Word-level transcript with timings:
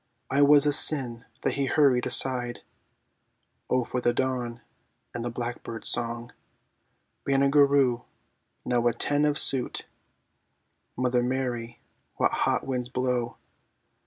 "I 0.31 0.41
was 0.41 0.65
a 0.65 0.73
sin 0.73 1.25
that 1.41 1.53
he 1.53 1.67
hurried 1.67 2.07
aside..." 2.07 2.61
O 3.69 3.83
for 3.83 4.01
the 4.01 4.15
dawn 4.15 4.61
and 5.13 5.23
the 5.23 5.29
blackbird's 5.29 5.89
song! 5.89 6.33
Banagher 7.23 7.69
Rhue, 7.69 8.03
now 8.65 8.87
a 8.87 8.93
ten 8.93 9.25
of 9.25 9.37
suit; 9.37 9.85
(Mother 10.97 11.21
Mary, 11.21 11.81
what 12.15 12.31
hot 12.31 12.65
winds 12.65 12.89
blow!) 12.89 13.37